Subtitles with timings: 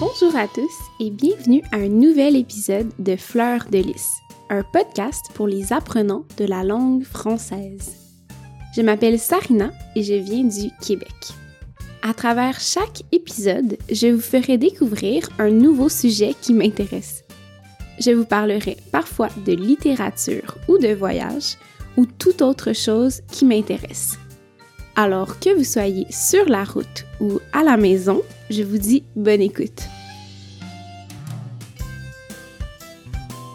[0.00, 4.08] Bonjour à tous et bienvenue à un nouvel épisode de Fleurs de lys,
[4.48, 7.96] un podcast pour les apprenants de la langue française.
[8.74, 11.12] Je m'appelle Sarina et je viens du Québec.
[12.00, 17.22] À travers chaque épisode, je vous ferai découvrir un nouveau sujet qui m'intéresse.
[17.98, 21.58] Je vous parlerai parfois de littérature ou de voyage
[21.98, 24.18] ou toute autre chose qui m'intéresse.
[24.96, 29.40] Alors que vous soyez sur la route ou à la maison, je vous dis bonne
[29.40, 29.82] écoute.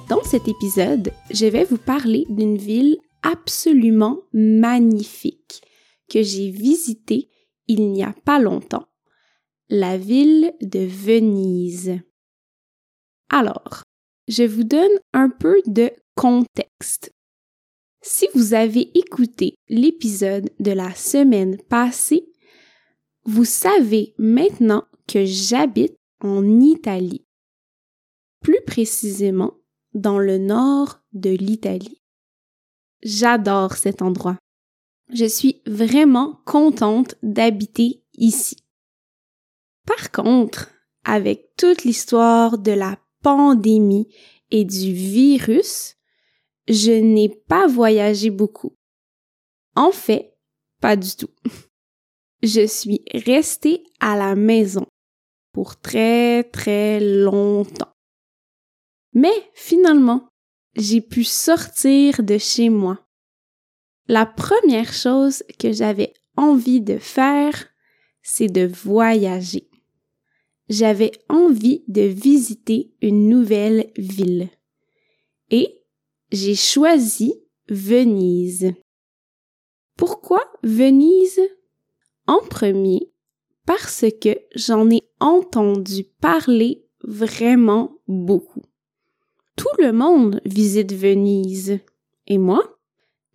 [0.09, 5.61] Dans cet épisode, je vais vous parler d'une ville absolument magnifique
[6.09, 7.29] que j'ai visitée
[7.67, 8.87] il n'y a pas longtemps,
[9.69, 11.99] la ville de Venise.
[13.29, 13.81] Alors,
[14.27, 17.14] je vous donne un peu de contexte.
[18.07, 22.31] Si vous avez écouté l'épisode de la semaine passée,
[23.23, 27.25] vous savez maintenant que j'habite en Italie.
[28.41, 29.55] Plus précisément,
[29.95, 31.99] dans le nord de l'Italie.
[33.01, 34.37] J'adore cet endroit.
[35.11, 38.57] Je suis vraiment contente d'habiter ici.
[39.87, 40.71] Par contre,
[41.05, 44.13] avec toute l'histoire de la pandémie
[44.51, 45.95] et du virus,
[46.67, 48.75] je n'ai pas voyagé beaucoup.
[49.75, 50.33] En fait,
[50.81, 51.31] pas du tout.
[52.43, 54.85] Je suis restée à la maison
[55.51, 57.91] pour très très longtemps.
[59.13, 60.27] Mais finalement,
[60.75, 63.05] j'ai pu sortir de chez moi
[64.07, 67.67] la première chose que j'avais envie de faire,
[68.21, 69.67] c'est de voyager.
[70.69, 74.49] J'avais envie de visiter une nouvelle ville.
[75.49, 75.84] Et
[76.31, 77.33] j'ai choisi
[77.67, 78.73] Venise.
[79.97, 81.41] Pourquoi Venise?
[82.27, 83.11] En premier,
[83.65, 88.63] parce que j'en ai entendu parler vraiment beaucoup.
[89.55, 91.79] Tout le monde visite Venise.
[92.27, 92.75] Et moi,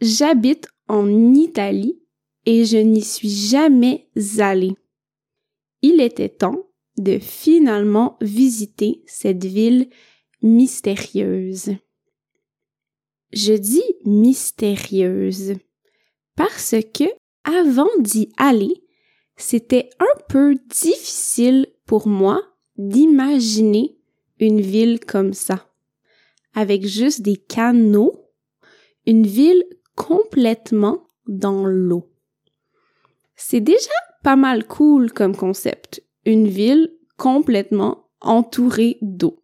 [0.01, 2.01] J'habite en Italie
[2.47, 4.73] et je n'y suis jamais allée.
[5.83, 9.91] Il était temps de finalement visiter cette ville
[10.43, 11.77] mystérieuse.
[13.33, 15.55] Je dis mystérieuse
[16.37, 17.05] parce que
[17.45, 18.83] avant d'y aller,
[19.37, 22.43] c'était un peu difficile pour moi
[22.77, 23.97] d'imaginer
[24.39, 25.71] une ville comme ça,
[26.55, 28.31] avec juste des canaux,
[29.07, 29.65] une ville
[29.97, 32.11] complètement dans l'eau.
[33.37, 33.91] C'est déjà
[34.23, 39.43] pas mal cool comme concept, une ville complètement entourée d'eau.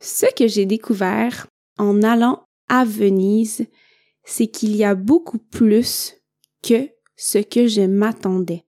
[0.00, 1.46] Ce que j'ai découvert
[1.78, 2.44] en allant
[2.84, 3.66] Venise,
[4.24, 6.14] c'est qu'il y a beaucoup plus
[6.62, 8.64] que ce que je m'attendais.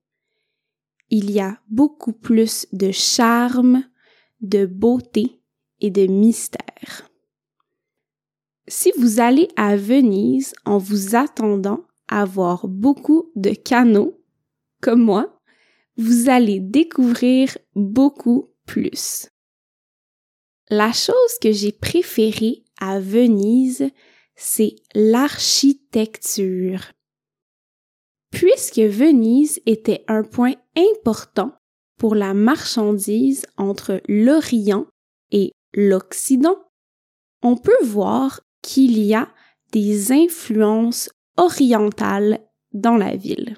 [1.09, 3.85] Il y a beaucoup plus de charme,
[4.41, 5.41] de beauté
[5.81, 7.11] et de mystère.
[8.69, 14.21] Si vous allez à Venise en vous attendant à voir beaucoup de canaux,
[14.81, 15.41] comme moi,
[15.97, 19.29] vous allez découvrir beaucoup plus.
[20.71, 22.65] La chose que j'ai préférée
[23.01, 23.91] Venise,
[24.35, 26.93] c'est l'architecture.
[28.31, 31.53] Puisque Venise était un point important
[31.99, 34.87] pour la marchandise entre l'Orient
[35.31, 36.57] et l'Occident,
[37.43, 39.33] on peut voir qu'il y a
[39.73, 42.41] des influences orientales
[42.73, 43.57] dans la ville.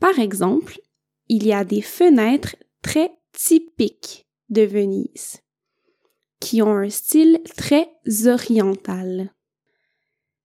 [0.00, 0.80] Par exemple,
[1.28, 5.40] il y a des fenêtres très typiques de Venise,
[6.40, 7.88] qui ont un style très
[8.26, 9.32] oriental.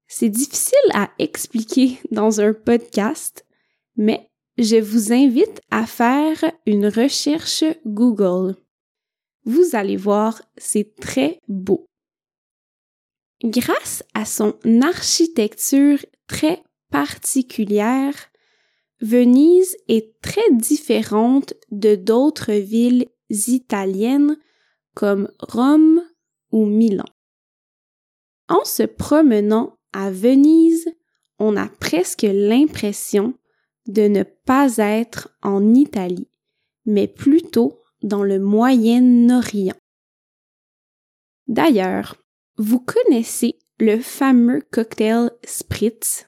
[0.07, 3.45] C'est difficile à expliquer dans un podcast,
[3.95, 8.55] mais je vous invite à faire une recherche Google.
[9.45, 11.87] Vous allez voir, c'est très beau.
[13.43, 18.13] Grâce à son architecture très particulière,
[19.01, 24.37] Venise est très différente de d'autres villes italiennes
[24.95, 26.01] comme Rome
[26.51, 27.05] ou Milan.
[28.47, 30.89] En se promenant à Venise,
[31.39, 33.33] on a presque l'impression
[33.87, 36.29] de ne pas être en Italie,
[36.85, 39.75] mais plutôt dans le Moyen-Orient.
[41.47, 42.15] D'ailleurs,
[42.57, 46.27] vous connaissez le fameux cocktail Spritz?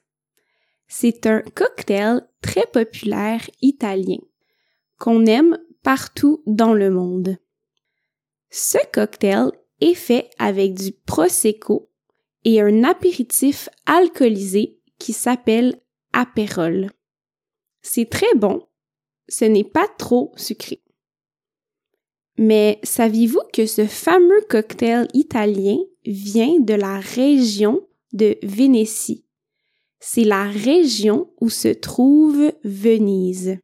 [0.88, 4.18] C'est un cocktail très populaire italien
[4.98, 7.36] qu'on aime partout dans le monde.
[8.50, 9.50] Ce cocktail
[9.80, 11.90] est fait avec du prosecco
[12.44, 15.80] et un apéritif alcoolisé qui s'appelle
[16.12, 16.90] apérole.
[17.82, 18.66] C'est très bon,
[19.28, 20.82] ce n'est pas trop sucré.
[22.38, 29.24] Mais saviez-vous que ce fameux cocktail italien vient de la région de Vénétie?
[30.00, 33.58] C'est la région où se trouve Venise.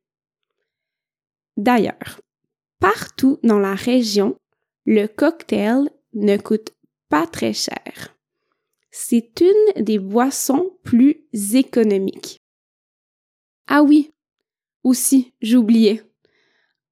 [1.57, 2.21] D'ailleurs,
[2.81, 4.37] partout dans la région,
[4.85, 6.75] le cocktail ne coûte
[7.09, 8.17] pas très cher.
[8.91, 11.25] C'est une des boissons plus
[11.55, 12.39] économiques.
[13.67, 14.11] Ah oui,
[14.85, 16.03] aussi, j'oubliais.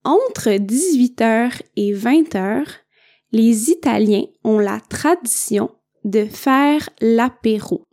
[0.04, 2.64] Entre 18h et 20h,
[3.32, 5.70] les Italiens ont la tradition
[6.04, 7.84] de faire l'apéro.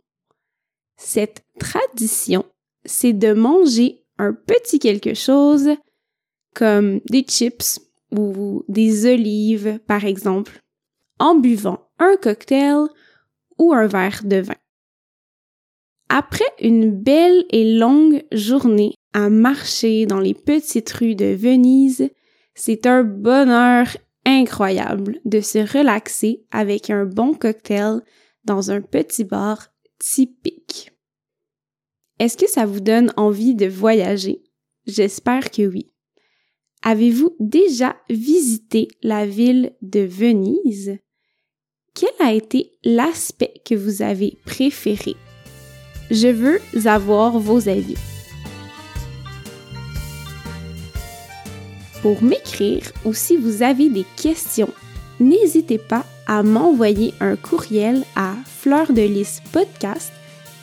[0.96, 2.44] Cette tradition,
[2.84, 5.70] c'est de manger un petit quelque chose
[6.54, 10.60] comme des chips ou des olives, par exemple,
[11.18, 12.86] en buvant un cocktail
[13.58, 14.54] ou un verre de vin.
[16.08, 22.10] Après une belle et longue journée à marcher dans les petites rues de Venise,
[22.54, 23.88] c'est un bonheur
[24.24, 28.00] incroyable de se relaxer avec un bon cocktail
[28.44, 29.68] dans un petit bar
[29.98, 30.92] typique.
[32.18, 34.42] Est-ce que ça vous donne envie de voyager?
[34.86, 35.90] J'espère que oui.
[36.82, 40.98] Avez-vous déjà visité la ville de Venise?
[41.94, 45.16] Quel a été l'aspect que vous avez préféré?
[46.10, 47.96] Je veux avoir vos avis.
[52.02, 54.72] Pour m'écrire ou si vous avez des questions,
[55.18, 60.12] n'hésitez pas à m'envoyer un courriel à fleurdelispodcast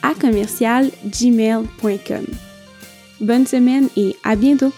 [0.01, 2.25] à commercial gmail.com.
[3.19, 4.71] Bonne semaine et à bientôt!